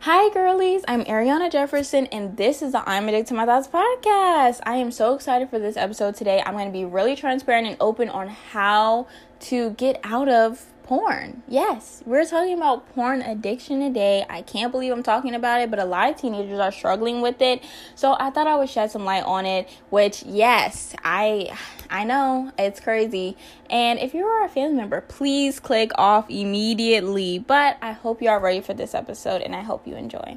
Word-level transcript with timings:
Hi, 0.00 0.30
girlies. 0.30 0.82
I'm 0.88 1.04
Ariana 1.04 1.50
Jefferson, 1.50 2.06
and 2.06 2.36
this 2.36 2.60
is 2.60 2.72
the 2.72 2.88
I'm 2.88 3.08
Addicted 3.08 3.28
to 3.28 3.34
My 3.34 3.46
Thoughts 3.46 3.68
podcast. 3.68 4.60
I 4.66 4.76
am 4.76 4.90
so 4.90 5.14
excited 5.14 5.48
for 5.48 5.60
this 5.60 5.76
episode 5.76 6.16
today. 6.16 6.42
I'm 6.44 6.54
going 6.54 6.66
to 6.66 6.72
be 6.72 6.84
really 6.84 7.14
transparent 7.14 7.68
and 7.68 7.76
open 7.80 8.08
on 8.08 8.28
how 8.28 9.06
to 9.40 9.70
get 9.70 10.00
out 10.02 10.28
of 10.28 10.66
porn. 10.92 11.42
Yes, 11.48 12.02
we're 12.04 12.26
talking 12.26 12.52
about 12.52 12.86
porn 12.94 13.22
addiction 13.22 13.80
today. 13.80 14.26
I 14.28 14.42
can't 14.42 14.70
believe 14.70 14.92
I'm 14.92 15.02
talking 15.02 15.34
about 15.34 15.62
it, 15.62 15.70
but 15.70 15.78
a 15.78 15.86
lot 15.86 16.10
of 16.10 16.18
teenagers 16.18 16.58
are 16.58 16.70
struggling 16.70 17.22
with 17.22 17.40
it. 17.40 17.64
So 17.94 18.14
I 18.20 18.28
thought 18.28 18.46
I 18.46 18.56
would 18.56 18.68
shed 18.68 18.90
some 18.90 19.06
light 19.06 19.24
on 19.24 19.46
it, 19.46 19.70
which 19.88 20.22
yes, 20.24 20.94
I 21.02 21.56
I 21.88 22.04
know 22.04 22.52
it's 22.58 22.78
crazy. 22.78 23.38
And 23.70 24.00
if 24.00 24.12
you 24.12 24.26
are 24.26 24.44
a 24.44 24.50
family 24.50 24.76
member, 24.76 25.00
please 25.00 25.60
click 25.60 25.92
off 25.94 26.28
immediately. 26.28 27.38
But 27.38 27.78
I 27.80 27.92
hope 27.92 28.20
you 28.20 28.28
are 28.28 28.38
ready 28.38 28.60
for 28.60 28.74
this 28.74 28.94
episode 28.94 29.40
and 29.40 29.56
I 29.56 29.62
hope 29.62 29.86
you 29.86 29.96
enjoy. 29.96 30.36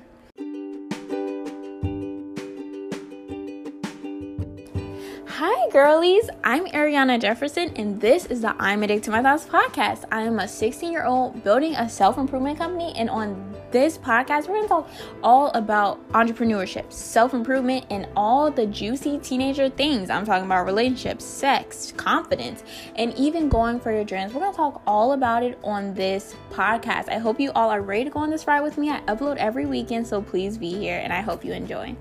Girlies. 5.76 6.30
I'm 6.42 6.68
Ariana 6.68 7.20
Jefferson, 7.20 7.74
and 7.76 8.00
this 8.00 8.28
is 8.28 8.44
the 8.44 8.56
I'm 8.58 8.82
Addicted 8.82 9.04
to 9.04 9.12
My 9.12 9.22
Thoughts 9.22 9.44
podcast. 9.44 10.06
I 10.10 10.22
am 10.22 10.40
a 10.40 10.48
16 10.48 10.90
year 10.90 11.04
old 11.04 11.44
building 11.44 11.76
a 11.76 11.90
self 11.90 12.18
improvement 12.18 12.60
company, 12.60 12.94
and 12.96 13.10
on 13.10 13.54
this 13.72 13.98
podcast, 13.98 14.48
we're 14.48 14.56
going 14.56 14.64
to 14.64 14.70
talk 14.70 14.90
all 15.22 15.50
about 15.50 16.00
entrepreneurship, 16.14 16.94
self 16.94 17.34
improvement, 17.34 17.88
and 17.90 18.08
all 18.16 18.50
the 18.50 18.66
juicy 18.68 19.18
teenager 19.18 19.68
things. 19.70 20.10
I'm 20.10 20.26
talking 20.26 20.46
about 20.46 20.66
relationships, 20.66 21.26
sex, 21.26 21.92
confidence, 21.98 22.64
and 22.96 23.14
even 23.16 23.50
going 23.50 23.82
for 23.82 23.92
your 23.92 24.06
dreams. 24.06 24.34
We're 24.34 24.40
going 24.40 24.54
to 24.54 24.58
talk 24.58 24.82
all 24.88 25.12
about 25.12 25.44
it 25.44 25.60
on 25.62 25.94
this 25.94 26.36
podcast. 26.52 27.10
I 27.10 27.18
hope 27.18 27.38
you 27.38 27.52
all 27.52 27.70
are 27.70 27.82
ready 27.82 28.06
to 28.06 28.10
go 28.10 28.20
on 28.20 28.30
this 28.30 28.48
ride 28.48 28.62
with 28.62 28.78
me. 28.78 28.92
I 28.92 29.02
upload 29.10 29.36
every 29.36 29.66
weekend, 29.66 30.08
so 30.08 30.22
please 30.22 30.58
be 30.58 30.74
here, 30.74 31.02
and 31.04 31.12
I 31.12 31.20
hope 31.20 31.44
you 31.44 31.52
enjoy. 31.52 31.98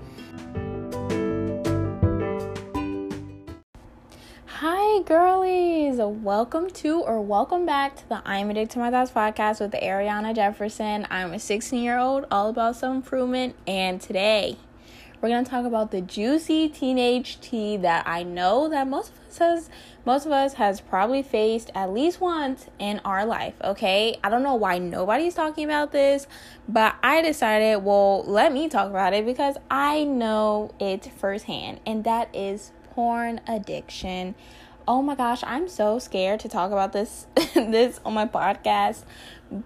Hi, 4.95 5.01
girlies! 5.01 5.97
Welcome 5.97 6.69
to 6.69 7.01
or 7.01 7.19
welcome 7.19 7.65
back 7.65 7.97
to 7.97 8.07
the 8.07 8.21
I'm 8.23 8.49
Addicted 8.49 8.75
to 8.75 8.79
My 8.79 8.91
Thoughts 8.91 9.11
podcast 9.11 9.59
with 9.59 9.73
Ariana 9.73 10.33
Jefferson. 10.33 11.05
I'm 11.09 11.33
a 11.33 11.39
16 11.39 11.83
year 11.83 11.97
old, 11.97 12.25
all 12.31 12.47
about 12.47 12.77
self 12.77 12.95
improvement, 12.95 13.57
and 13.67 13.99
today 13.99 14.55
we're 15.19 15.27
gonna 15.27 15.43
talk 15.43 15.65
about 15.65 15.91
the 15.91 15.99
juicy 15.99 16.69
teenage 16.69 17.41
tea 17.41 17.75
that 17.75 18.07
I 18.07 18.23
know 18.23 18.69
that 18.69 18.87
most 18.87 19.11
of 19.11 19.19
us 19.27 19.37
has 19.39 19.69
most 20.05 20.25
of 20.25 20.31
us 20.31 20.53
has 20.53 20.79
probably 20.79 21.21
faced 21.21 21.71
at 21.75 21.91
least 21.91 22.21
once 22.21 22.67
in 22.79 23.01
our 23.03 23.25
life. 23.25 23.55
Okay, 23.61 24.17
I 24.23 24.29
don't 24.29 24.43
know 24.43 24.55
why 24.55 24.77
nobody's 24.77 25.35
talking 25.35 25.65
about 25.65 25.91
this, 25.91 26.25
but 26.69 26.95
I 27.03 27.21
decided, 27.21 27.83
well, 27.83 28.23
let 28.23 28.53
me 28.53 28.69
talk 28.69 28.89
about 28.89 29.13
it 29.13 29.25
because 29.25 29.57
I 29.69 30.05
know 30.05 30.73
it 30.79 31.11
firsthand, 31.17 31.81
and 31.85 32.05
that 32.05 32.33
is 32.33 32.71
porn 32.95 33.41
addiction. 33.45 34.35
Oh 34.87 35.01
my 35.01 35.15
gosh, 35.15 35.43
I'm 35.45 35.67
so 35.67 35.97
scared 35.97 36.39
to 36.41 36.49
talk 36.49 36.71
about 36.71 36.93
this 36.93 37.25
this 37.55 37.99
on 38.05 38.13
my 38.13 38.27
podcast, 38.27 39.03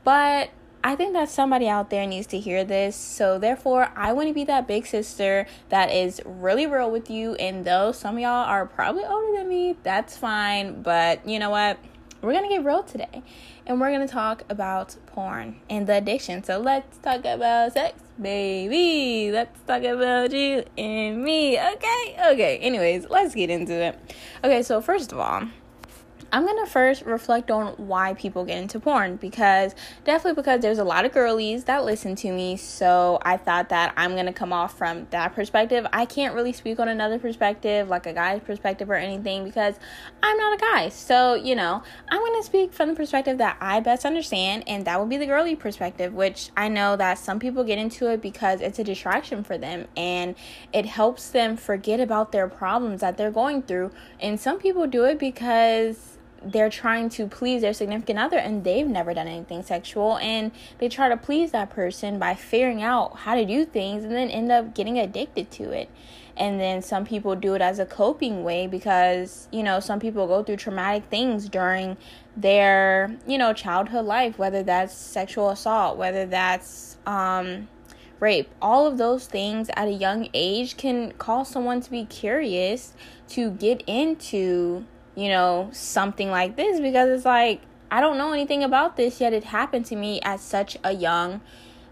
but 0.03 0.51
I 0.81 0.95
think 0.95 1.11
that 1.13 1.29
somebody 1.29 1.67
out 1.67 1.89
there 1.89 2.07
needs 2.07 2.27
to 2.27 2.39
hear 2.39 2.63
this. 2.63 2.95
So 2.95 3.37
therefore, 3.37 3.91
I 3.97 4.13
want 4.13 4.29
to 4.29 4.33
be 4.33 4.45
that 4.45 4.65
big 4.65 4.85
sister 4.85 5.45
that 5.67 5.91
is 5.91 6.21
really 6.23 6.67
real 6.67 6.89
with 6.89 7.09
you 7.09 7.35
and 7.35 7.65
though 7.65 7.91
some 7.91 8.15
of 8.15 8.21
y'all 8.21 8.45
are 8.45 8.65
probably 8.65 9.03
older 9.03 9.37
than 9.37 9.49
me, 9.49 9.75
that's 9.83 10.15
fine, 10.15 10.81
but 10.81 11.27
you 11.27 11.37
know 11.37 11.49
what? 11.49 11.79
We're 12.21 12.33
to 12.49 12.49
get 12.49 12.65
real 12.65 12.83
today. 12.83 13.23
And 13.65 13.79
we're 13.79 13.91
to 14.05 14.11
talk 14.11 14.43
about 14.49 14.95
porn 15.07 15.61
and 15.69 15.87
the 15.87 15.93
addiction. 15.93 16.43
So 16.43 16.57
let's 16.59 16.97
talk 16.97 17.23
about 17.25 17.73
sex 17.73 18.01
baby. 18.21 19.31
Let's 19.31 19.59
talk 19.61 19.83
about 19.83 20.31
you 20.31 20.63
and 20.77 21.23
me. 21.23 21.57
Okay, 21.57 22.17
okay. 22.31 22.57
Anyways, 22.57 23.07
let's 23.09 23.33
get 23.33 23.49
into 23.49 23.73
it. 23.73 23.99
Okay, 24.43 24.63
so 24.63 24.81
first 24.81 25.11
of 25.11 25.19
all, 25.19 25.47
I'm 26.31 26.45
gonna 26.45 26.65
first 26.65 27.03
reflect 27.05 27.49
on 27.49 27.73
why 27.77 28.13
people 28.13 28.45
get 28.45 28.61
into 28.61 28.79
porn 28.79 29.15
because 29.15 29.73
definitely 30.05 30.39
because 30.39 30.61
there's 30.61 30.77
a 30.77 30.83
lot 30.83 31.05
of 31.05 31.11
girlies 31.11 31.63
that 31.63 31.85
listen 31.85 32.15
to 32.17 32.31
me, 32.31 32.57
so 32.57 33.19
I 33.23 33.37
thought 33.37 33.69
that 33.69 33.93
I'm 33.97 34.15
gonna 34.15 34.33
come 34.33 34.53
off 34.53 34.77
from 34.77 35.07
that 35.09 35.33
perspective. 35.33 35.87
I 35.91 36.05
can't 36.05 36.35
really 36.35 36.53
speak 36.53 36.79
on 36.79 36.87
another 36.87 37.17
perspective, 37.17 37.89
like 37.89 38.05
a 38.05 38.13
guy's 38.13 38.41
perspective 38.41 38.89
or 38.89 38.95
anything, 38.95 39.43
because 39.43 39.75
I'm 40.21 40.37
not 40.37 40.53
a 40.53 40.61
guy. 40.61 40.89
So, 40.89 41.33
you 41.33 41.55
know, 41.55 41.81
I'm 42.09 42.19
gonna 42.19 42.43
speak 42.43 42.73
from 42.73 42.89
the 42.89 42.95
perspective 42.95 43.37
that 43.39 43.57
I 43.59 43.79
best 43.79 44.05
understand, 44.05 44.63
and 44.67 44.85
that 44.85 44.99
would 44.99 45.09
be 45.09 45.17
the 45.17 45.25
girly 45.25 45.55
perspective, 45.55 46.13
which 46.13 46.51
I 46.55 46.67
know 46.67 46.95
that 46.95 47.17
some 47.17 47.39
people 47.39 47.63
get 47.63 47.79
into 47.79 48.09
it 48.11 48.21
because 48.21 48.61
it's 48.61 48.79
a 48.79 48.83
distraction 48.83 49.43
for 49.43 49.57
them 49.57 49.87
and 49.95 50.35
it 50.73 50.85
helps 50.85 51.29
them 51.29 51.57
forget 51.57 51.99
about 51.99 52.31
their 52.31 52.47
problems 52.47 53.01
that 53.01 53.17
they're 53.17 53.31
going 53.31 53.61
through. 53.63 53.91
And 54.19 54.39
some 54.39 54.59
people 54.59 54.87
do 54.87 55.05
it 55.05 55.19
because 55.19 56.08
they're 56.43 56.69
trying 56.69 57.09
to 57.09 57.27
please 57.27 57.61
their 57.61 57.73
significant 57.73 58.19
other 58.19 58.37
and 58.37 58.63
they've 58.63 58.87
never 58.87 59.13
done 59.13 59.27
anything 59.27 59.63
sexual 59.63 60.17
and 60.17 60.51
they 60.77 60.89
try 60.89 61.09
to 61.09 61.17
please 61.17 61.51
that 61.51 61.69
person 61.69 62.19
by 62.19 62.35
figuring 62.35 62.81
out 62.81 63.17
how 63.17 63.35
to 63.35 63.45
do 63.45 63.65
things 63.65 64.03
and 64.03 64.13
then 64.13 64.29
end 64.29 64.51
up 64.51 64.73
getting 64.75 64.97
addicted 64.97 65.51
to 65.51 65.71
it. 65.71 65.89
And 66.37 66.59
then 66.59 66.81
some 66.81 67.05
people 67.05 67.35
do 67.35 67.53
it 67.55 67.61
as 67.61 67.79
a 67.79 67.85
coping 67.85 68.43
way 68.43 68.65
because 68.65 69.49
you 69.51 69.61
know 69.61 69.79
some 69.79 69.99
people 69.99 70.25
go 70.25 70.41
through 70.41 70.55
traumatic 70.57 71.03
things 71.09 71.49
during 71.49 71.97
their 72.37 73.17
you 73.27 73.37
know 73.37 73.51
childhood 73.51 74.05
life 74.05 74.37
whether 74.39 74.63
that's 74.63 74.95
sexual 74.95 75.49
assault 75.49 75.97
whether 75.97 76.25
that's 76.25 76.97
um 77.05 77.67
rape. 78.19 78.49
All 78.61 78.85
of 78.85 78.97
those 78.97 79.27
things 79.27 79.69
at 79.75 79.87
a 79.87 79.91
young 79.91 80.29
age 80.33 80.77
can 80.77 81.13
cause 81.13 81.49
someone 81.49 81.81
to 81.81 81.91
be 81.91 82.05
curious 82.05 82.93
to 83.29 83.51
get 83.51 83.83
into 83.87 84.85
you 85.19 85.27
know, 85.27 85.69
something 85.73 86.31
like 86.31 86.55
this 86.55 86.79
because 86.79 87.09
it's 87.09 87.25
like 87.25 87.61
I 87.91 87.99
don't 87.99 88.17
know 88.17 88.31
anything 88.31 88.63
about 88.63 88.95
this 88.95 89.19
yet. 89.19 89.33
It 89.33 89.43
happened 89.45 89.85
to 89.87 89.95
me 89.97 90.21
at 90.21 90.39
such 90.39 90.77
a 90.81 90.93
young, 90.93 91.41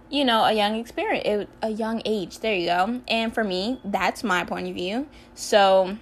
you 0.09 0.23
know, 0.23 0.45
a 0.45 0.53
young 0.53 0.75
experience, 0.75 1.49
a 1.61 1.69
young 1.69 2.01
age. 2.05 2.39
There 2.39 2.53
you 2.53 2.67
go. 2.67 3.01
And 3.09 3.33
for 3.33 3.43
me, 3.43 3.81
that's 3.83 4.23
my 4.23 4.45
point 4.45 4.69
of 4.69 4.75
view. 4.75 5.07
So, 5.33 5.97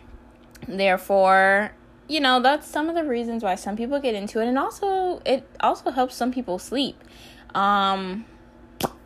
therefore, 0.67 1.71
you 2.07 2.19
know, 2.19 2.41
that's 2.41 2.67
some 2.67 2.89
of 2.89 2.95
the 2.95 3.05
reasons 3.05 3.41
why 3.41 3.55
some 3.55 3.75
people 3.75 3.99
get 3.99 4.13
into 4.13 4.39
it, 4.39 4.47
and 4.47 4.59
also 4.59 5.19
it 5.25 5.49
also 5.61 5.89
helps 5.89 6.13
some 6.13 6.31
people 6.31 6.59
sleep. 6.59 7.01
Um, 7.55 8.25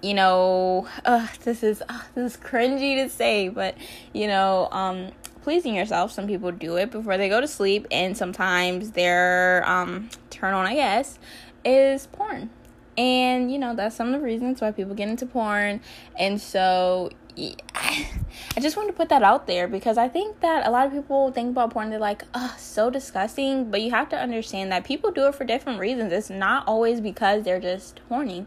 you 0.02 0.13
know, 0.13 0.90
uh, 1.06 1.28
this 1.44 1.63
is 1.63 1.81
uh, 1.88 2.02
this 2.16 2.34
is 2.34 2.41
cringy 2.41 3.02
to 3.02 3.09
say, 3.09 3.47
but 3.47 3.75
you 4.12 4.28
know, 4.28 4.68
um, 4.72 5.12
pleasing 5.41 5.75
yourself. 5.75 6.11
Some 6.11 6.27
people 6.27 6.51
do 6.51 6.77
it 6.77 6.91
before 6.91 7.17
they 7.17 7.29
go 7.29 7.41
to 7.41 7.47
sleep, 7.47 7.88
and 7.91 8.16
sometimes 8.17 8.91
their 8.91 9.63
um, 9.67 10.09
turn 10.29 10.53
on, 10.53 10.66
I 10.66 10.75
guess, 10.75 11.19
is 11.66 12.07
porn. 12.07 12.50
And 12.97 13.51
you 13.51 13.57
know, 13.59 13.75
that's 13.75 13.95
some 13.95 14.13
of 14.13 14.19
the 14.19 14.25
reasons 14.25 14.61
why 14.61 14.72
people 14.72 14.94
get 14.94 15.07
into 15.07 15.25
porn. 15.25 15.79
And 16.17 16.41
so, 16.41 17.11
yeah, 17.35 17.55
I 17.75 18.59
just 18.59 18.75
wanted 18.75 18.91
to 18.91 18.97
put 18.97 19.09
that 19.09 19.23
out 19.23 19.47
there 19.47 19.67
because 19.67 19.97
I 19.97 20.09
think 20.09 20.41
that 20.41 20.67
a 20.67 20.72
lot 20.72 20.85
of 20.85 20.91
people 20.91 21.31
think 21.31 21.51
about 21.51 21.72
porn, 21.72 21.89
they're 21.89 21.99
like, 21.99 22.23
oh, 22.33 22.53
so 22.57 22.89
disgusting. 22.89 23.72
But 23.72 23.81
you 23.81 23.91
have 23.91 24.09
to 24.09 24.17
understand 24.17 24.72
that 24.73 24.83
people 24.83 25.11
do 25.11 25.28
it 25.28 25.35
for 25.35 25.45
different 25.45 25.79
reasons. 25.79 26.11
It's 26.11 26.29
not 26.29 26.67
always 26.67 26.99
because 26.99 27.44
they're 27.44 27.61
just 27.61 28.01
horny, 28.09 28.45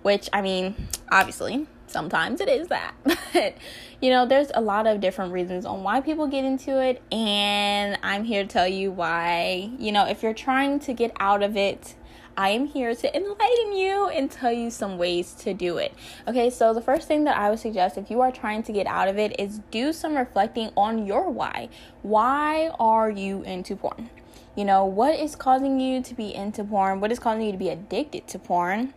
which 0.00 0.30
I 0.32 0.40
mean, 0.40 0.88
obviously, 1.10 1.66
sometimes 1.92 2.40
it 2.40 2.48
is 2.48 2.68
that. 2.68 2.94
But, 3.32 3.56
you 4.00 4.10
know, 4.10 4.26
there's 4.26 4.50
a 4.54 4.60
lot 4.60 4.86
of 4.86 5.00
different 5.00 5.32
reasons 5.32 5.64
on 5.64 5.82
why 5.82 6.02
people 6.02 6.26
get 6.26 6.44
into 6.44 6.82
it. 6.82 7.02
And 7.10 7.98
I'm 8.02 8.24
here 8.24 8.42
to 8.42 8.48
tell 8.48 8.68
you 8.68 8.90
why, 8.90 9.70
you 9.78 9.90
know, 9.90 10.06
if 10.06 10.22
you're 10.22 10.34
trying 10.34 10.80
to 10.80 10.92
get 10.92 11.12
out 11.18 11.42
of 11.42 11.56
it, 11.56 11.94
I 12.36 12.50
am 12.50 12.66
here 12.66 12.94
to 12.94 13.16
enlighten 13.16 13.72
you 13.76 14.08
and 14.08 14.30
tell 14.30 14.52
you 14.52 14.70
some 14.70 14.98
ways 14.98 15.34
to 15.40 15.52
do 15.54 15.78
it. 15.78 15.94
Okay, 16.26 16.50
so 16.50 16.72
the 16.72 16.80
first 16.80 17.06
thing 17.06 17.24
that 17.24 17.36
I 17.36 17.50
would 17.50 17.58
suggest 17.58 17.98
if 17.98 18.10
you 18.10 18.20
are 18.20 18.32
trying 18.32 18.62
to 18.64 18.72
get 18.72 18.86
out 18.86 19.08
of 19.08 19.18
it 19.18 19.38
is 19.38 19.60
do 19.70 19.92
some 19.92 20.16
reflecting 20.16 20.70
on 20.76 21.06
your 21.06 21.30
why. 21.30 21.68
Why 22.02 22.70
are 22.80 23.10
you 23.10 23.42
into 23.42 23.76
porn? 23.76 24.10
You 24.56 24.64
know, 24.64 24.84
what 24.84 25.18
is 25.18 25.36
causing 25.36 25.80
you 25.80 26.02
to 26.02 26.14
be 26.14 26.34
into 26.34 26.64
porn? 26.64 27.00
What 27.00 27.12
is 27.12 27.18
causing 27.18 27.42
you 27.42 27.52
to 27.52 27.58
be 27.58 27.68
addicted 27.68 28.26
to 28.28 28.38
porn? 28.38 28.94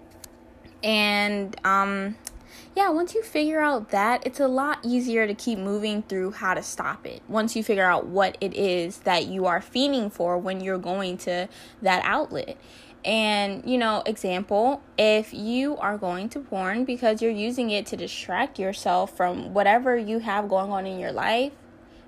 And 0.84 1.56
um 1.66 2.16
yeah, 2.76 2.90
once 2.90 3.14
you 3.14 3.24
figure 3.24 3.62
out 3.62 3.90
that, 3.90 4.26
it's 4.26 4.40
a 4.40 4.48
lot 4.48 4.80
easier 4.84 5.28
to 5.28 5.34
keep 5.34 5.58
moving 5.58 6.04
through 6.04 6.32
how 6.32 6.54
to 6.54 6.64
stop 6.64 7.06
it. 7.06 7.22
Once 7.28 7.56
you 7.56 7.64
figure 7.64 7.86
out 7.86 8.08
what 8.08 8.38
it 8.42 8.54
is 8.54 9.00
that 9.00 9.26
you 9.28 9.46
are 9.46 9.62
fiending 9.62 10.12
for 10.12 10.38
when 10.38 10.62
you're 10.62 10.78
going 10.78 11.18
to 11.20 11.48
that 11.82 12.02
outlet. 12.04 12.58
And, 13.06 13.64
you 13.70 13.78
know, 13.78 14.02
example, 14.08 14.82
if 14.98 15.32
you 15.32 15.78
are 15.78 15.98
going 15.98 16.28
to 16.30 16.40
porn 16.40 16.86
because 16.86 17.22
you're 17.22 17.32
using 17.32 17.70
it 17.70 17.86
to 17.88 17.98
distract 17.98 18.58
yourself 18.58 19.16
from 19.16 19.54
whatever 19.54 19.96
you 19.96 20.20
have 20.20 20.50
going 20.50 20.72
on 20.72 20.88
in 20.88 21.00
your 21.00 21.12
life, 21.12 21.54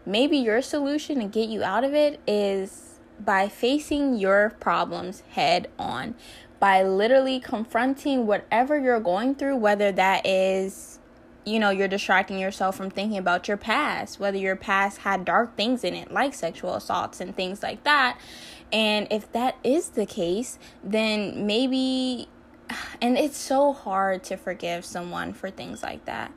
maybe 0.05 0.37
your 0.37 0.61
solution 0.61 1.19
to 1.19 1.25
get 1.25 1.49
you 1.49 1.63
out 1.63 1.83
of 1.83 1.93
it 1.93 2.19
is 2.25 2.99
by 3.19 3.47
facing 3.47 4.15
your 4.15 4.55
problems 4.59 5.21
head 5.31 5.69
on 5.77 6.15
by 6.59 6.83
literally 6.83 7.39
confronting 7.39 8.25
whatever 8.25 8.79
you're 8.79 8.99
going 8.99 9.35
through, 9.35 9.57
whether 9.57 9.91
that 9.91 10.25
is, 10.25 10.99
you 11.45 11.59
know, 11.59 11.69
you're 11.69 11.87
distracting 11.87 12.39
yourself 12.39 12.75
from 12.75 12.89
thinking 12.89 13.17
about 13.17 13.47
your 13.47 13.57
past, 13.57 14.19
whether 14.19 14.37
your 14.37 14.55
past 14.55 14.99
had 14.99 15.23
dark 15.23 15.55
things 15.55 15.83
in 15.83 15.93
it, 15.93 16.11
like 16.11 16.33
sexual 16.33 16.75
assaults 16.75 17.21
and 17.21 17.35
things 17.35 17.61
like 17.61 17.83
that. 17.83 18.19
And 18.71 19.07
if 19.11 19.31
that 19.31 19.55
is 19.63 19.89
the 19.89 20.05
case, 20.05 20.59
then 20.83 21.45
maybe, 21.45 22.27
and 23.01 23.17
it's 23.17 23.37
so 23.37 23.71
hard 23.71 24.23
to 24.25 24.35
forgive 24.35 24.83
someone 24.83 25.33
for 25.33 25.49
things 25.49 25.83
like 25.83 26.05
that. 26.05 26.31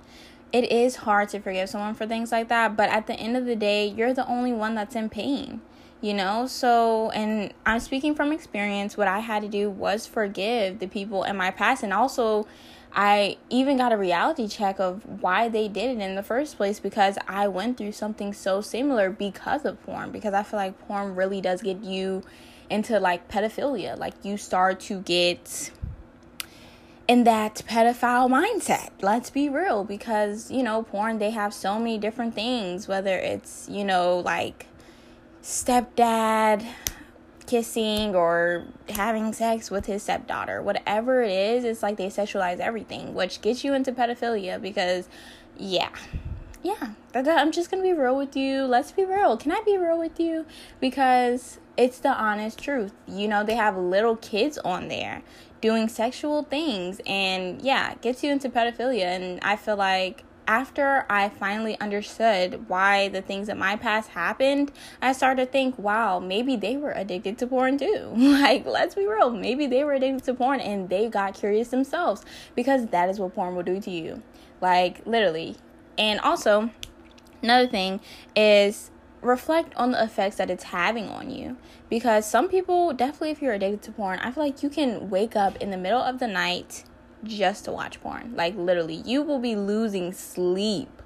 It 0.53 0.71
is 0.71 0.97
hard 0.97 1.29
to 1.31 1.41
forgive 1.41 1.69
someone 1.69 1.95
for 1.95 2.07
things 2.07 2.33
like 2.33 2.49
that, 2.49 2.77
but 2.77 2.91
at 2.91 3.07
the 3.07 3.15
end 3.15 3.37
of 3.37 3.47
the 3.47 3.57
day, 3.57 3.87
you're 3.87 4.13
the 4.13 4.27
only 4.27 4.53
one 4.53 4.75
that's 4.75 4.97
in 4.97 5.09
pain 5.09 5.61
you 6.01 6.15
know? 6.15 6.47
So 6.47 7.11
and 7.11 7.53
i'm 7.67 7.81
speaking 7.81 8.15
from 8.15 8.33
experience. 8.33 8.97
What 8.97 9.09
i 9.09 9.21
had 9.21 9.43
to 9.43 9.49
do 9.49 9.71
was 9.71 10.07
forgive 10.07 10.79
the 10.79 10.87
people 10.87 11.25
in 11.25 11.37
my 11.37 11.51
past. 11.51 11.83
And 11.83 11.93
also 11.93 12.47
i 12.93 13.37
even 13.49 13.77
got 13.77 13.93
a 13.93 13.97
reality 13.97 14.49
check 14.49 14.81
of 14.81 15.05
why 15.23 15.49
they 15.49 15.69
did 15.69 15.97
it 15.97 16.03
in 16.03 16.17
the 16.17 16.23
first 16.23 16.57
place 16.57 16.81
because 16.81 17.17
i 17.29 17.47
went 17.47 17.77
through 17.77 17.93
something 17.93 18.33
so 18.33 18.61
similar 18.61 19.11
because 19.11 19.65
of 19.65 19.81
porn. 19.85 20.11
Because 20.11 20.35
i 20.35 20.43
feel 20.43 20.59
like 20.59 20.79
porn 20.87 21.15
really 21.15 21.41
does 21.41 21.63
get 21.63 21.83
you 21.85 22.23
into 22.71 22.99
like 23.01 23.29
pedophilia. 23.29 23.99
Like 23.99 24.15
you 24.25 24.37
start 24.37 24.81
to 24.81 25.01
get 25.03 25.71
in 27.09 27.25
that 27.25 27.57
pedophile 27.69 28.31
mindset. 28.31 28.91
Let's 29.03 29.31
be 29.31 29.49
real. 29.49 29.85
Because, 29.85 30.51
you 30.51 30.63
know, 30.63 30.85
porn, 30.85 31.19
they 31.19 31.31
have 31.31 31.53
so 31.53 31.79
many 31.79 31.99
different 31.99 32.35
things, 32.35 32.87
whether 32.87 33.19
it's, 33.19 33.69
you 33.69 33.85
know, 33.85 34.21
like 34.21 34.67
stepdad 35.43 36.67
kissing 37.47 38.15
or 38.15 38.65
having 38.91 39.33
sex 39.33 39.71
with 39.71 39.87
his 39.87 40.03
stepdaughter. 40.03 40.63
Whatever 40.63 41.23
it 41.23 41.33
is, 41.33 41.65
it's 41.65 41.83
like 41.83 41.97
they 41.97 42.07
sexualize 42.07 42.61
everything, 42.61 43.15
which 43.15 43.41
gets 43.41 43.65
you 43.65 43.75
into 43.75 43.93
pedophilia 43.93 44.61
because, 44.61 45.09
yeah. 45.59 45.91
Yeah, 46.63 46.93
I'm 47.15 47.53
just 47.53 47.71
gonna 47.71 47.83
be 47.83 47.95
real 47.95 48.17
with 48.17 48.37
you. 48.37 48.65
Let's 48.65 48.93
be 48.93 49.05
real. 49.05 49.39
Can 49.39 49.51
I 49.51 49.63
be 49.65 49.79
real 49.79 49.99
with 49.99 50.21
you? 50.21 50.45
Because 50.79 51.59
it's 51.79 51.99
the 51.99 52.11
honest 52.11 52.59
truth. 52.63 52.93
You 53.09 53.29
know, 53.29 53.43
they 53.43 53.55
have 53.55 53.79
little 53.79 54.17
kids 54.17 54.59
on 54.59 54.89
there 54.89 55.23
doing 55.63 55.89
sexual 55.89 56.43
things, 56.43 57.01
and 57.07 57.63
yeah, 57.63 57.95
gets 58.03 58.23
you 58.23 58.31
into 58.31 58.51
pedophilia. 58.51 59.05
And 59.05 59.41
I 59.43 59.57
feel 59.57 59.77
like 59.77 60.23
after 60.51 61.07
I 61.09 61.29
finally 61.29 61.79
understood 61.79 62.69
why 62.69 63.07
the 63.07 63.23
things 63.23 63.49
in 63.49 63.57
my 63.57 63.77
past 63.77 64.11
happened, 64.11 64.73
I 65.01 65.13
started 65.13 65.47
to 65.47 65.53
think, 65.53 65.79
wow, 65.79 66.19
maybe 66.19 66.57
they 66.57 66.77
were 66.77 66.91
addicted 66.91 67.39
to 67.39 67.47
porn 67.47 67.79
too. 67.79 68.13
like, 68.17 68.67
let's 68.67 68.97
be 68.97 69.07
real, 69.07 69.31
maybe 69.31 69.69
they 69.69 69.85
were 69.85 69.93
addicted 69.93 70.25
to 70.25 70.35
porn 70.35 70.59
and 70.59 70.89
they 70.89 71.09
got 71.09 71.35
curious 71.35 71.69
themselves 71.69 72.25
because 72.57 72.89
that 72.89 73.09
is 73.09 73.21
what 73.21 73.33
porn 73.33 73.55
will 73.55 73.63
do 73.63 73.81
to 73.81 73.93
you. 73.93 74.25
Like, 74.61 75.07
literally. 75.07 75.55
And 75.97 76.19
also, 76.19 76.71
another 77.45 77.69
thing 77.69 78.01
is 78.35 78.91
reflect 79.23 79.73
on 79.77 79.93
the 79.93 80.03
effects 80.03 80.35
that 80.37 80.51
it's 80.51 80.65
having 80.65 81.09
on 81.11 81.31
you 81.31 81.57
because 81.89 82.29
some 82.29 82.49
people 82.49 82.93
definitely 82.93 83.31
if 83.31 83.41
you're 83.41 83.53
addicted 83.53 83.83
to 83.83 83.93
porn 83.93 84.19
i 84.21 84.31
feel 84.31 84.43
like 84.43 84.63
you 84.63 84.71
can 84.71 85.11
wake 85.11 85.37
up 85.37 85.57
in 85.57 85.71
the 85.71 85.77
middle 85.77 86.01
of 86.01 86.19
the 86.21 86.27
night 86.27 86.85
just 87.25 87.65
to 87.67 87.73
watch 87.73 88.01
porn. 88.01 88.35
Like 88.35 88.57
literally, 88.57 89.03
you 89.05 89.23
will 89.23 89.39
be 89.39 89.57
losing 89.57 90.13
sleep 90.13 91.03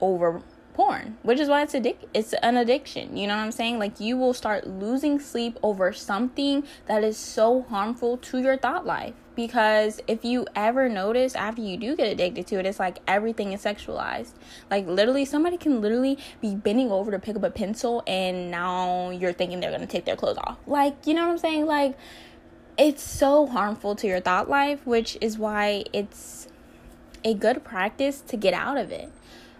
over 0.00 0.42
porn, 0.78 1.18
which 1.24 1.40
is 1.40 1.48
why 1.48 1.62
it's 1.62 1.74
addic- 1.74 2.06
it's 2.14 2.32
an 2.34 2.56
addiction. 2.56 3.16
You 3.16 3.26
know 3.26 3.36
what 3.36 3.42
I'm 3.42 3.50
saying? 3.52 3.80
Like 3.80 3.98
you 3.98 4.16
will 4.16 4.32
start 4.32 4.64
losing 4.64 5.18
sleep 5.18 5.58
over 5.60 5.92
something 5.92 6.62
that 6.86 7.02
is 7.02 7.16
so 7.16 7.62
harmful 7.62 8.16
to 8.18 8.38
your 8.38 8.56
thought 8.56 8.86
life. 8.86 9.14
Because 9.34 10.00
if 10.06 10.24
you 10.24 10.46
ever 10.54 10.88
notice 10.88 11.34
after 11.34 11.62
you 11.62 11.76
do 11.76 11.96
get 11.96 12.08
addicted 12.08 12.46
to 12.48 12.60
it, 12.60 12.66
it's 12.66 12.78
like 12.78 12.98
everything 13.08 13.52
is 13.52 13.64
sexualized. 13.64 14.32
Like 14.70 14.86
literally, 14.86 15.24
somebody 15.24 15.56
can 15.56 15.80
literally 15.80 16.16
be 16.40 16.54
bending 16.54 16.92
over 16.92 17.10
to 17.10 17.18
pick 17.18 17.34
up 17.34 17.42
a 17.42 17.50
pencil, 17.50 18.04
and 18.06 18.50
now 18.50 19.10
you're 19.10 19.32
thinking 19.32 19.58
they're 19.58 19.72
gonna 19.72 19.86
take 19.86 20.04
their 20.04 20.16
clothes 20.16 20.38
off. 20.38 20.58
Like, 20.66 21.06
you 21.06 21.14
know 21.14 21.24
what 21.24 21.32
I'm 21.32 21.38
saying? 21.38 21.66
Like, 21.66 21.96
it's 22.78 23.02
so 23.02 23.46
harmful 23.46 23.96
to 23.96 24.06
your 24.06 24.20
thought 24.20 24.48
life, 24.48 24.86
which 24.86 25.18
is 25.20 25.36
why 25.36 25.84
it's 25.92 26.48
a 27.24 27.34
good 27.34 27.64
practice 27.64 28.20
to 28.22 28.36
get 28.36 28.54
out 28.54 28.78
of 28.78 28.92
it. 28.92 29.10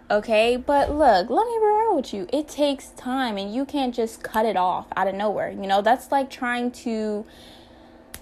Okay, 0.09 0.57
but 0.57 0.89
look, 0.89 1.29
let 1.29 1.45
me 1.45 1.53
be 1.59 1.65
real 1.65 1.95
with 1.95 2.13
you. 2.13 2.27
It 2.33 2.47
takes 2.47 2.89
time 2.91 3.37
and 3.37 3.53
you 3.53 3.63
can't 3.63 3.93
just 3.93 4.23
cut 4.23 4.45
it 4.45 4.57
off 4.57 4.87
out 4.95 5.07
of 5.07 5.13
nowhere. 5.13 5.51
You 5.51 5.67
know, 5.67 5.83
that's 5.83 6.11
like 6.11 6.31
trying 6.31 6.71
to 6.71 7.25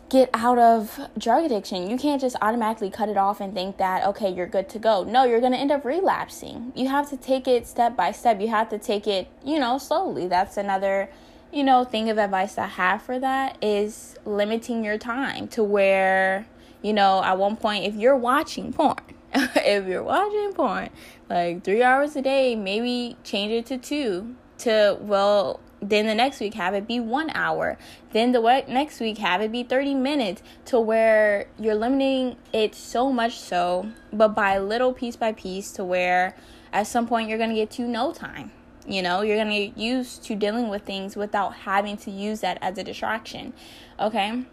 get 0.10 0.30
out 0.34 0.58
of 0.58 1.00
drug 1.18 1.46
addiction. 1.46 1.90
You 1.90 1.98
can't 1.98 2.20
just 2.20 2.36
automatically 2.42 2.90
cut 2.90 3.08
it 3.08 3.18
off 3.18 3.40
and 3.40 3.54
think 3.54 3.78
that, 3.78 4.06
okay, 4.06 4.30
you're 4.30 4.48
good 4.48 4.68
to 4.70 4.80
go. 4.80 5.04
No, 5.04 5.24
you're 5.24 5.40
going 5.40 5.54
to 5.54 5.58
end 5.58 5.72
up 5.72 5.86
relapsing. 5.86 6.74
You 6.76 6.90
have 6.90 7.10
to 7.10 7.18
take 7.18 7.48
it 7.48 7.68
step 7.68 7.96
by 7.96 8.12
step. 8.12 8.42
You 8.42 8.50
have 8.50 8.70
to 8.70 8.78
take 8.78 9.08
it, 9.08 9.30
you 9.46 9.60
know, 9.60 9.78
slowly. 9.78 10.28
That's 10.28 10.58
another 10.58 11.10
you 11.52 11.64
know, 11.64 11.84
thing 11.84 12.10
of 12.10 12.18
advice 12.18 12.58
I 12.58 12.68
have 12.68 13.02
for 13.02 13.20
that 13.20 13.58
is 13.62 14.16
limiting 14.26 14.84
your 14.84 14.98
time 14.98 15.48
to 15.50 15.64
where, 15.64 16.48
you 16.82 16.94
know, 16.94 17.24
at 17.24 17.38
one 17.38 17.56
point, 17.56 17.86
if 17.86 17.96
you're 17.96 18.18
watching 18.18 18.74
porn, 18.74 18.96
if 19.34 19.88
you're 19.88 20.04
watching 20.04 20.54
porn, 20.54 20.90
like 21.30 21.64
three 21.64 21.84
hours 21.84 22.16
a 22.16 22.22
day, 22.22 22.56
maybe 22.56 23.18
change 23.24 23.52
it 23.52 23.66
to 23.68 23.78
two. 23.78 24.36
To, 24.60 24.98
well, 25.00 25.60
then 25.82 26.08
the 26.08 26.16
next 26.16 26.40
week 26.40 26.56
have 26.56 26.74
it 26.74 26.88
be 26.88 27.00
one 27.00 27.30
hour. 27.36 27.78
Then 28.12 28.32
the 28.32 28.64
next 28.68 29.00
week 29.00 29.20
have 29.20 29.42
it 29.42 29.52
be 29.52 29.64
30 29.64 29.94
minutes 29.94 30.42
to 30.66 30.80
where 30.80 31.48
you're 31.60 31.76
limiting 31.76 32.38
it 32.52 32.74
so 32.74 33.12
much 33.12 33.40
so, 33.40 33.92
but 34.12 34.30
by 34.30 34.58
little 34.58 34.94
piece 34.94 35.16
by 35.16 35.32
piece 35.32 35.72
to 35.74 35.84
where 35.84 36.36
at 36.74 36.88
some 36.88 37.08
point 37.08 37.30
you're 37.30 37.38
to 37.38 37.54
get 37.54 37.70
to 37.72 37.84
no 37.88 38.12
time 38.12 38.52
you 38.88 39.02
know, 39.02 39.22
you're 39.22 39.36
going 39.36 39.50
to 39.50 39.68
get 39.68 39.78
used 39.78 40.24
to 40.24 40.36
dealing 40.36 40.70
with 40.70 40.84
things 40.84 41.16
without 41.16 41.54
having 41.54 41.98
to 41.98 42.12
use 42.12 42.42
that 42.42 42.58
as 42.62 42.78
a 42.78 42.84
distraction. 42.84 43.54
Okay? 44.00 44.44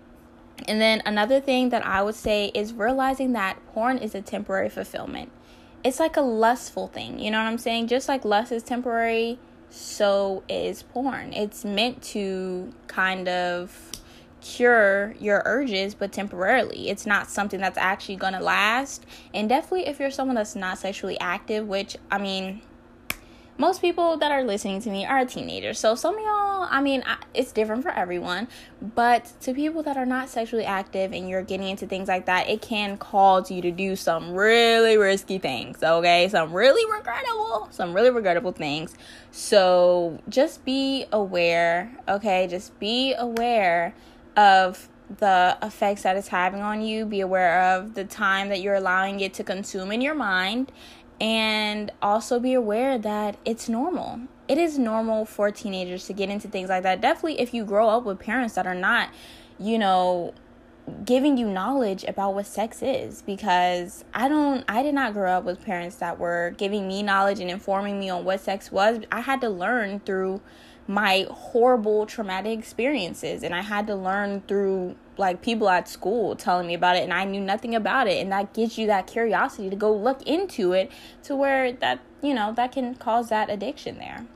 And 0.66 0.80
then 0.80 1.02
another 1.06 1.40
thing 1.40 1.70
that 1.70 1.84
I 1.86 2.02
would 2.02 2.14
say 2.14 2.50
is 2.54 2.72
realizing 2.72 3.32
that 3.32 3.58
porn 3.72 3.98
is 3.98 4.14
a 4.14 4.22
temporary 4.22 4.68
fulfillment. 4.68 5.30
It's 5.82 6.00
like 6.00 6.16
a 6.16 6.22
lustful 6.22 6.88
thing. 6.88 7.18
You 7.18 7.30
know 7.30 7.38
what 7.38 7.48
I'm 7.48 7.58
saying? 7.58 7.88
Just 7.88 8.08
like 8.08 8.24
lust 8.24 8.52
is 8.52 8.62
temporary, 8.62 9.38
so 9.70 10.42
is 10.48 10.82
porn. 10.82 11.32
It's 11.32 11.64
meant 11.64 12.02
to 12.04 12.72
kind 12.86 13.28
of 13.28 13.92
cure 14.40 15.14
your 15.18 15.42
urges, 15.44 15.94
but 15.94 16.12
temporarily. 16.12 16.88
It's 16.88 17.06
not 17.06 17.28
something 17.28 17.60
that's 17.60 17.78
actually 17.78 18.16
to 18.16 18.40
last. 18.40 19.04
And 19.32 19.48
definitely, 19.48 19.86
if 19.86 19.98
you're 19.98 20.10
someone 20.10 20.36
that's 20.36 20.54
not 20.54 20.78
sexually 20.78 21.18
active, 21.20 21.66
which 21.66 21.96
I 22.10 22.18
mean, 22.18 22.62
most 23.56 23.80
people 23.80 24.16
that 24.16 24.32
are 24.32 24.42
listening 24.42 24.80
to 24.82 24.90
me 24.90 25.06
are 25.06 25.24
teenagers. 25.24 25.78
So 25.78 25.94
some 25.94 26.14
of 26.14 26.20
y'all, 26.20 26.66
I 26.68 26.80
mean, 26.80 27.04
it's 27.34 27.52
different 27.52 27.82
for 27.82 27.90
everyone, 27.90 28.48
but 28.80 29.32
to 29.42 29.54
people 29.54 29.82
that 29.84 29.96
are 29.96 30.06
not 30.06 30.28
sexually 30.28 30.64
active 30.64 31.12
and 31.12 31.28
you're 31.28 31.42
getting 31.42 31.68
into 31.68 31.86
things 31.86 32.08
like 32.08 32.26
that, 32.26 32.48
it 32.48 32.62
can 32.62 32.96
cause 32.96 33.50
you 33.50 33.62
to 33.62 33.70
do 33.70 33.94
some 33.94 34.32
really 34.32 34.96
risky 34.96 35.38
things, 35.38 35.82
okay? 35.82 36.28
Some 36.28 36.52
really 36.52 36.84
regrettable, 36.92 37.68
some 37.70 37.94
really 37.94 38.10
regrettable 38.10 38.52
things. 38.52 38.94
So 39.30 40.20
just 40.28 40.64
be 40.64 41.06
aware, 41.12 41.96
okay? 42.08 42.48
Just 42.48 42.78
be 42.80 43.14
aware 43.14 43.94
of 44.36 44.88
the 45.18 45.56
effects 45.62 46.02
that 46.02 46.16
it's 46.16 46.28
having 46.28 46.60
on 46.60 46.82
you. 46.82 47.04
Be 47.04 47.20
aware 47.20 47.62
of 47.62 47.94
the 47.94 48.04
time 48.04 48.48
that 48.48 48.62
you're 48.62 48.74
allowing 48.74 49.20
it 49.20 49.34
to 49.34 49.44
consume 49.44 49.92
in 49.92 50.00
your 50.00 50.14
mind 50.14 50.72
and 51.20 51.90
also 52.02 52.40
be 52.40 52.54
aware 52.54 52.98
that 52.98 53.36
it's 53.44 53.68
normal. 53.68 54.20
It 54.48 54.58
is 54.58 54.78
normal 54.78 55.24
for 55.24 55.50
teenagers 55.50 56.06
to 56.06 56.12
get 56.12 56.28
into 56.28 56.48
things 56.48 56.68
like 56.68 56.82
that. 56.82 57.00
Definitely, 57.00 57.40
if 57.40 57.54
you 57.54 57.64
grow 57.64 57.88
up 57.88 58.04
with 58.04 58.18
parents 58.18 58.54
that 58.54 58.66
are 58.66 58.74
not, 58.74 59.10
you 59.58 59.78
know, 59.78 60.34
giving 61.04 61.38
you 61.38 61.48
knowledge 61.48 62.04
about 62.04 62.34
what 62.34 62.46
sex 62.46 62.82
is 62.82 63.22
because 63.22 64.04
I 64.12 64.28
don't 64.28 64.64
I 64.68 64.82
did 64.82 64.94
not 64.94 65.14
grow 65.14 65.32
up 65.32 65.44
with 65.44 65.64
parents 65.64 65.96
that 65.96 66.18
were 66.18 66.54
giving 66.58 66.86
me 66.86 67.02
knowledge 67.02 67.40
and 67.40 67.50
informing 67.50 67.98
me 67.98 68.10
on 68.10 68.24
what 68.24 68.40
sex 68.40 68.70
was. 68.70 69.00
I 69.10 69.20
had 69.20 69.40
to 69.40 69.48
learn 69.48 70.00
through 70.00 70.42
my 70.86 71.26
horrible 71.30 72.04
traumatic 72.06 72.58
experiences 72.58 73.42
and 73.42 73.54
I 73.54 73.62
had 73.62 73.86
to 73.86 73.94
learn 73.94 74.42
through 74.42 74.96
like 75.16 75.40
people 75.40 75.68
at 75.68 75.88
school 75.88 76.36
telling 76.36 76.66
me 76.66 76.74
about 76.74 76.96
it 76.96 77.04
and 77.04 77.14
I 77.14 77.24
knew 77.24 77.40
nothing 77.40 77.74
about 77.74 78.06
it 78.06 78.20
and 78.20 78.30
that 78.32 78.52
gives 78.52 78.76
you 78.76 78.86
that 78.88 79.06
curiosity 79.06 79.70
to 79.70 79.76
go 79.76 79.94
look 79.94 80.22
into 80.22 80.72
it 80.72 80.90
to 81.22 81.34
where 81.34 81.72
that 81.72 82.00
you 82.22 82.34
know 82.34 82.52
that 82.52 82.72
can 82.72 82.94
cause 82.96 83.30
that 83.30 83.48
addiction 83.48 83.98
there 83.98 84.26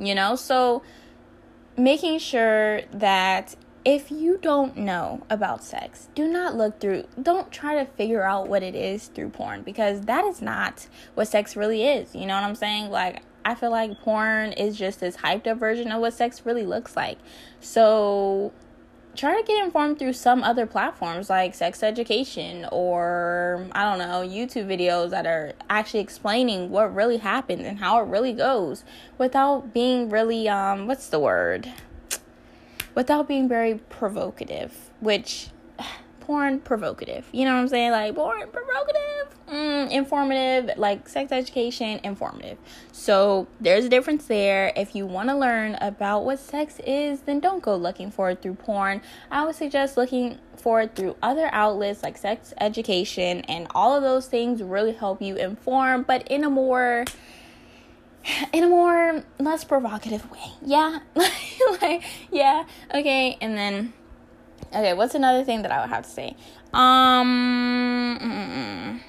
you 0.00 0.14
know? 0.14 0.34
So 0.34 0.82
making 1.76 2.18
sure 2.18 2.82
that 2.90 3.54
if 3.84 4.10
you 4.10 4.38
don't 4.38 4.76
know 4.76 5.22
about 5.30 5.64
sex 5.64 6.08
do 6.14 6.28
not 6.28 6.54
look 6.54 6.78
through 6.80 7.04
don't 7.22 7.50
try 7.50 7.82
to 7.82 7.90
figure 7.92 8.22
out 8.22 8.46
what 8.46 8.62
it 8.62 8.74
is 8.74 9.06
through 9.06 9.30
porn 9.30 9.62
because 9.62 10.02
that 10.02 10.22
is 10.24 10.42
not 10.42 10.86
what 11.14 11.26
sex 11.26 11.56
really 11.56 11.84
is 11.84 12.14
you 12.14 12.26
know 12.26 12.34
what 12.34 12.44
i'm 12.44 12.54
saying? 12.54 12.90
Like 12.90 13.22
I 13.44 13.54
feel 13.54 13.70
like 13.70 14.00
porn 14.00 14.52
is 14.52 14.76
just 14.76 15.00
this 15.00 15.16
hyped 15.16 15.46
up 15.46 15.58
version 15.58 15.90
of 15.92 16.00
what 16.00 16.14
sex 16.14 16.44
really 16.44 16.66
looks 16.66 16.96
like. 16.96 17.18
So 17.60 18.52
try 19.16 19.40
to 19.40 19.46
get 19.46 19.62
informed 19.64 19.98
through 19.98 20.12
some 20.12 20.42
other 20.42 20.66
platforms 20.66 21.28
like 21.28 21.54
sex 21.54 21.82
education 21.82 22.66
or 22.70 23.66
I 23.72 23.82
don't 23.84 23.98
know, 23.98 24.26
YouTube 24.26 24.66
videos 24.66 25.10
that 25.10 25.26
are 25.26 25.52
actually 25.68 26.00
explaining 26.00 26.70
what 26.70 26.94
really 26.94 27.18
happens 27.18 27.66
and 27.66 27.78
how 27.78 28.00
it 28.00 28.06
really 28.06 28.32
goes 28.32 28.84
without 29.18 29.72
being 29.74 30.08
really 30.08 30.48
um 30.48 30.86
what's 30.86 31.08
the 31.08 31.18
word? 31.18 31.72
Without 32.94 33.28
being 33.28 33.48
very 33.48 33.74
provocative, 33.88 34.90
which 35.00 35.48
porn 36.20 36.60
provocative. 36.60 37.26
You 37.32 37.44
know 37.44 37.54
what 37.54 37.60
I'm 37.60 37.68
saying? 37.68 37.90
Like 37.90 38.14
porn 38.14 38.48
provocative, 38.50 39.19
mm, 39.50 39.90
informative, 39.90 40.76
like 40.76 41.08
sex 41.08 41.32
education 41.32 42.00
informative. 42.04 42.58
So 42.92 43.46
there's 43.60 43.84
a 43.84 43.88
difference 43.88 44.26
there. 44.26 44.72
If 44.76 44.94
you 44.94 45.06
want 45.06 45.28
to 45.28 45.36
learn 45.36 45.76
about 45.80 46.24
what 46.24 46.38
sex 46.38 46.80
is, 46.86 47.20
then 47.22 47.40
don't 47.40 47.62
go 47.62 47.76
looking 47.76 48.10
for 48.10 48.30
it 48.30 48.42
through 48.42 48.54
porn. 48.54 49.02
I 49.30 49.44
would 49.44 49.54
suggest 49.54 49.96
looking 49.96 50.38
for 50.56 50.82
it 50.82 50.94
through 50.94 51.16
other 51.22 51.48
outlets 51.52 52.02
like 52.02 52.16
sex 52.16 52.52
education 52.60 53.40
and 53.42 53.66
all 53.74 53.96
of 53.96 54.02
those 54.02 54.26
things 54.26 54.62
really 54.62 54.92
help 54.92 55.22
you 55.22 55.36
inform, 55.36 56.02
but 56.02 56.26
in 56.28 56.44
a 56.44 56.50
more 56.50 57.04
in 58.52 58.64
a 58.64 58.68
more 58.68 59.24
less 59.38 59.64
provocative 59.64 60.30
way. 60.30 60.52
Yeah. 60.64 61.00
like 61.80 62.04
yeah. 62.30 62.64
Okay. 62.94 63.38
And 63.40 63.56
then 63.56 63.94
Okay, 64.72 64.94
what's 64.94 65.16
another 65.16 65.44
thing 65.44 65.62
that 65.62 65.72
I 65.72 65.80
would 65.80 65.90
have 65.90 66.04
to 66.04 66.10
say? 66.10 66.36
Um, 66.72 68.18
mm-mm. 68.22 69.00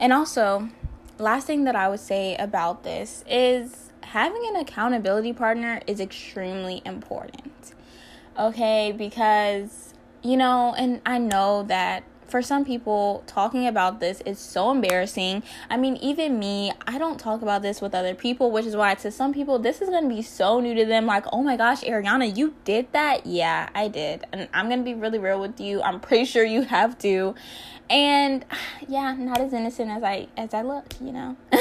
And 0.00 0.12
also, 0.12 0.68
last 1.18 1.46
thing 1.46 1.64
that 1.64 1.76
I 1.76 1.88
would 1.88 2.00
say 2.00 2.36
about 2.36 2.84
this 2.84 3.24
is 3.28 3.90
having 4.02 4.42
an 4.48 4.56
accountability 4.56 5.32
partner 5.32 5.80
is 5.86 6.00
extremely 6.00 6.82
important. 6.84 7.72
Okay, 8.38 8.92
because 8.92 9.94
you 10.22 10.36
know, 10.36 10.74
and 10.76 11.00
I 11.06 11.18
know 11.18 11.64
that 11.64 12.04
for 12.28 12.42
some 12.42 12.64
people, 12.64 13.22
talking 13.26 13.66
about 13.66 14.00
this 14.00 14.20
is 14.26 14.38
so 14.38 14.70
embarrassing. 14.70 15.42
I 15.70 15.76
mean, 15.76 15.96
even 15.96 16.38
me, 16.38 16.72
I 16.86 16.98
don't 16.98 17.18
talk 17.18 17.42
about 17.42 17.62
this 17.62 17.80
with 17.80 17.94
other 17.94 18.14
people, 18.14 18.50
which 18.50 18.66
is 18.66 18.76
why 18.76 18.94
to 18.96 19.10
some 19.10 19.32
people, 19.32 19.58
this 19.58 19.80
is 19.80 19.88
going 19.88 20.08
to 20.08 20.14
be 20.14 20.22
so 20.22 20.60
new 20.60 20.74
to 20.74 20.84
them. 20.84 21.06
Like, 21.06 21.24
oh 21.32 21.42
my 21.42 21.56
gosh, 21.56 21.82
Ariana, 21.82 22.36
you 22.36 22.54
did 22.64 22.92
that? 22.92 23.26
Yeah, 23.26 23.68
I 23.74 23.88
did. 23.88 24.24
And 24.32 24.48
I'm 24.52 24.68
going 24.68 24.80
to 24.80 24.84
be 24.84 24.94
really 24.94 25.18
real 25.18 25.40
with 25.40 25.60
you. 25.60 25.82
I'm 25.82 26.00
pretty 26.00 26.24
sure 26.24 26.44
you 26.44 26.62
have 26.62 26.98
to. 26.98 27.34
And 27.90 28.44
yeah, 28.88 29.14
not 29.14 29.40
as 29.40 29.52
innocent 29.52 29.90
as 29.90 30.02
I 30.02 30.28
as 30.36 30.54
I 30.54 30.62
look, 30.62 30.94
you 31.00 31.12
know. 31.12 31.36
but 31.50 31.60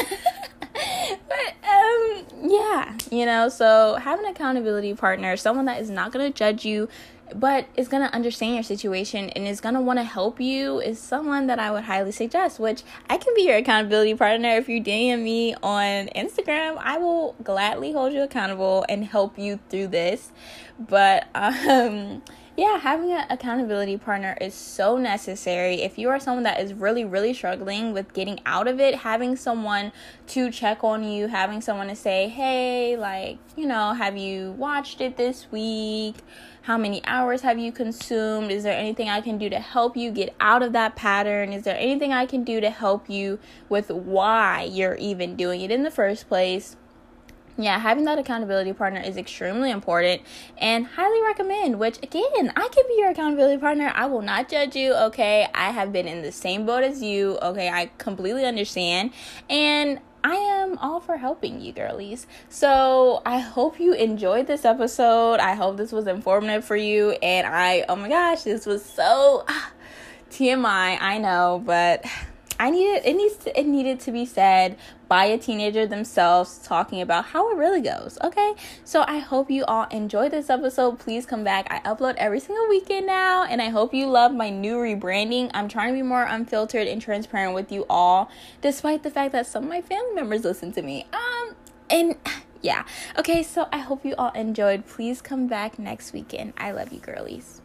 um 1.68 2.26
yeah, 2.44 2.98
you 3.12 3.26
know, 3.26 3.50
so 3.50 3.96
have 3.96 4.20
an 4.20 4.26
accountability 4.26 4.94
partner, 4.94 5.38
someone 5.38 5.66
that 5.66 5.82
is 5.82 5.90
not 5.90 6.12
going 6.12 6.32
to 6.32 6.38
judge 6.38 6.66
you 6.66 6.88
but 7.36 7.68
is 7.76 7.88
going 7.88 8.08
to 8.08 8.14
understand 8.14 8.56
your 8.56 8.64
situation 8.64 9.30
and 9.32 9.48
is 9.48 9.62
going 9.62 9.76
to 9.76 9.82
want 9.82 10.00
to 10.00 10.04
help 10.04 10.40
you 10.40 10.80
is 10.80 11.00
someone 11.00 11.48
that 11.48 11.60
I 11.60 11.72
would 11.72 11.84
highly 11.84 12.12
suggest, 12.12 12.60
which 12.60 12.84
I 13.10 13.18
can 13.18 13.34
be 13.36 13.44
your 13.44 13.58
accountability 13.58 14.16
partner. 14.16 14.50
If 14.50 14.70
you 14.70 14.82
DM 14.82 15.24
me 15.24 15.56
on 15.62 16.08
Instagram, 16.16 16.78
I 16.80 16.98
will 16.98 17.36
gladly 17.44 17.92
hold 17.92 18.14
you 18.14 18.22
accountable 18.22 18.86
and 18.90 19.06
help 19.06 19.38
you 19.38 19.60
through 19.70 19.88
this. 19.88 20.32
But, 20.80 21.28
um, 21.36 22.22
yeah, 22.58 22.80
having 22.80 23.12
an 23.12 23.28
accountability 23.30 23.98
partner 23.98 24.36
is 24.42 24.56
so 24.56 24.98
necessary. 24.98 25.84
If 25.84 26.00
you 26.00 26.10
are 26.10 26.20
someone 26.20 26.42
that 26.46 26.60
is 26.60 26.74
really, 26.74 27.06
really 27.06 27.32
struggling 27.32 27.94
with 27.94 28.14
getting 28.14 28.40
out 28.48 28.68
of 28.68 28.80
it, 28.80 28.96
having 28.96 29.36
someone 29.36 29.92
to 30.30 30.50
check 30.50 30.84
on 30.84 31.04
you, 31.04 31.28
having 31.28 31.62
someone 31.62 31.88
to 31.88 31.96
say, 31.96 32.28
hey, 32.28 32.98
like, 32.98 33.38
you 33.56 33.68
know, 33.68 33.94
have 33.94 34.18
you 34.18 34.54
watched 34.54 35.02
it 35.02 35.18
this 35.18 35.46
week? 35.52 36.16
How 36.64 36.80
many 36.80 37.06
hours 37.06 37.42
have 37.42 37.60
you 37.60 37.72
consumed? 37.72 38.50
Is 38.50 38.64
there 38.64 38.76
anything 38.76 39.08
I 39.08 39.22
can 39.22 39.38
do 39.38 39.52
to 39.52 39.60
help 39.60 39.96
you 39.96 40.10
get 40.10 40.34
out 40.40 40.64
of 40.64 40.74
that 40.74 40.96
pattern? 40.96 41.54
Is 41.54 41.64
there 41.64 41.78
anything 41.78 42.12
I 42.12 42.26
can 42.26 42.44
do 42.44 42.60
to 42.60 42.72
help 42.72 43.08
you 43.08 43.38
with 43.70 43.92
why 43.92 44.64
you're 44.64 44.96
even 44.96 45.36
doing 45.36 45.62
it 45.62 45.70
in 45.70 45.84
the 45.84 45.92
first 45.92 46.28
place? 46.28 46.76
Yeah, 47.58 47.80
having 47.80 48.06
that 48.06 48.20
accountability 48.20 48.72
partner 48.74 49.02
is 49.02 49.18
extremely 49.18 49.72
important 49.72 50.22
and 50.58 50.86
highly 50.86 51.22
recommend. 51.24 51.80
Which, 51.80 51.98
again, 52.04 52.54
I 52.56 52.70
can 52.72 52.84
be 52.88 52.96
your 52.98 53.10
accountability 53.10 53.60
partner. 53.60 53.92
I 53.96 54.06
will 54.06 54.22
not 54.22 54.48
judge 54.50 54.76
you, 54.76 54.94
okay? 54.94 55.48
I 55.54 55.72
have 55.72 55.92
been 55.92 56.08
in 56.08 56.22
the 56.22 56.32
same 56.32 56.66
boat 56.66 56.84
as 56.84 57.02
you, 57.02 57.38
okay? 57.42 57.70
I 57.70 57.90
completely 57.98 58.46
understand. 58.46 59.12
And 59.50 60.00
I 60.24 60.36
am 60.36 60.78
all 60.80 61.00
for 61.00 61.18
helping 61.18 61.62
you, 61.62 61.72
girlies. 61.72 62.28
So 62.50 63.22
I 63.26 63.40
hope 63.40 63.80
you 63.80 63.94
enjoyed 63.94 64.46
this 64.46 64.66
episode. 64.66 65.40
I 65.40 65.56
hope 65.56 65.78
this 65.78 65.92
was 65.92 66.06
informative 66.06 66.66
for 66.66 66.76
you. 66.76 67.12
And 67.24 67.48
I, 67.48 67.86
oh 67.90 67.96
my 67.96 68.10
gosh, 68.10 68.44
this 68.44 68.66
was 68.66 68.84
so 68.84 69.46
ah, 69.48 69.72
TMI, 70.30 70.98
I 71.00 71.18
know, 71.18 71.62
but 71.66 72.06
I 72.60 72.70
needed 72.70 73.04
it 73.06 73.16
needs 73.16 73.36
to, 73.38 73.60
it 73.60 73.68
needed 73.68 74.00
to 74.02 74.12
be 74.12 74.26
said 74.26 74.78
by 75.08 75.26
a 75.26 75.38
teenager 75.38 75.86
themselves 75.86 76.60
talking 76.64 77.02
about 77.02 77.26
how 77.26 77.52
it 77.52 77.58
really 77.58 77.82
goes. 77.82 78.18
Okay, 78.24 78.54
so 78.84 79.04
I 79.08 79.20
hope 79.20 79.50
you 79.50 79.64
all 79.66 79.88
enjoyed 79.90 80.32
this 80.32 80.50
episode. 80.50 81.00
Please 81.00 81.26
come 81.26 81.44
back. 81.44 81.68
I 81.70 81.80
upload 81.80 82.16
every 82.18 82.40
single 82.40 82.68
weekend 82.68 83.08
now, 83.08 83.44
and 83.44 83.62
I 83.62 83.70
hope 83.70 83.94
you 83.94 84.08
love 84.08 84.34
my 84.34 84.50
new 84.50 84.76
rebranding. 84.78 85.52
I'm 85.54 85.68
trying 85.68 85.90
to 85.90 85.94
be 85.94 86.02
more 86.02 86.24
unfiltered 86.24 86.88
and 86.88 87.02
transparent 87.02 87.54
with 87.54 87.72
you 87.72 87.86
all, 87.90 88.30
despite 88.62 89.04
the 89.04 89.12
fact 89.12 89.32
that 89.32 89.48
some 89.48 89.64
of 89.64 89.70
my 89.70 89.82
family 89.82 90.14
members 90.14 90.44
listen 90.44 90.72
to 90.74 90.82
me. 90.82 91.08
Um, 91.14 91.56
and 91.90 92.16
yeah, 92.62 92.84
okay, 93.18 93.44
so 93.44 93.68
I 93.72 93.80
hope 93.80 94.04
you 94.04 94.16
all 94.18 94.32
enjoyed. 94.32 94.86
Please 94.86 95.22
come 95.22 95.48
back 95.48 95.80
next 95.80 96.14
weekend. 96.14 96.54
I 96.58 96.72
love 96.72 96.92
you, 96.92 97.00
girlies. 97.00 97.62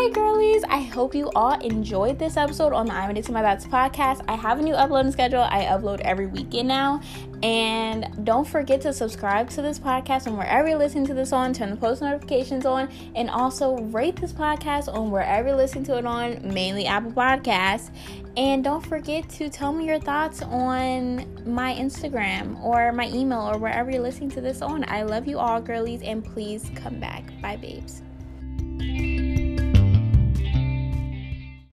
Hi, 0.00 0.08
girlies. 0.10 0.62
I 0.68 0.82
hope 0.82 1.12
you 1.12 1.28
all 1.34 1.58
enjoyed 1.58 2.20
this 2.20 2.36
episode 2.36 2.72
on 2.72 2.86
the 2.86 2.92
I'm 2.92 3.10
Addicted 3.10 3.26
to 3.26 3.32
My 3.32 3.42
Thoughts 3.42 3.66
podcast. 3.66 4.24
I 4.28 4.36
have 4.36 4.60
a 4.60 4.62
new 4.62 4.74
uploading 4.74 5.10
schedule. 5.10 5.40
I 5.40 5.64
upload 5.64 5.98
every 6.02 6.28
weekend 6.28 6.68
now. 6.68 7.00
And 7.42 8.24
don't 8.24 8.46
forget 8.46 8.80
to 8.82 8.92
subscribe 8.92 9.50
to 9.50 9.60
this 9.60 9.80
podcast 9.80 10.26
and 10.26 10.38
wherever 10.38 10.68
you're 10.68 10.78
listening 10.78 11.04
to 11.08 11.14
this 11.14 11.32
on, 11.32 11.52
turn 11.52 11.70
the 11.70 11.76
post 11.76 12.00
notifications 12.00 12.64
on, 12.64 12.88
and 13.16 13.28
also 13.28 13.76
rate 13.86 14.14
this 14.14 14.32
podcast 14.32 14.86
on 14.86 15.10
wherever 15.10 15.48
you're 15.48 15.56
listening 15.56 15.82
to 15.86 15.98
it 15.98 16.06
on, 16.06 16.48
mainly 16.54 16.86
Apple 16.86 17.10
Podcasts. 17.10 17.90
And 18.36 18.62
don't 18.62 18.86
forget 18.86 19.28
to 19.30 19.50
tell 19.50 19.72
me 19.72 19.84
your 19.84 19.98
thoughts 19.98 20.42
on 20.42 21.26
my 21.44 21.74
Instagram 21.74 22.62
or 22.62 22.92
my 22.92 23.08
email 23.08 23.40
or 23.40 23.58
wherever 23.58 23.90
you're 23.90 24.02
listening 24.02 24.30
to 24.30 24.40
this 24.40 24.62
on. 24.62 24.84
I 24.86 25.02
love 25.02 25.26
you 25.26 25.40
all, 25.40 25.60
girlies, 25.60 26.02
and 26.02 26.24
please 26.24 26.70
come 26.76 27.00
back. 27.00 27.24
Bye, 27.42 27.56
babes. 27.56 28.02